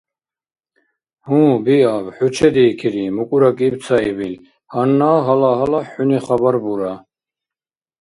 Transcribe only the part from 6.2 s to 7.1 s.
хабар бура.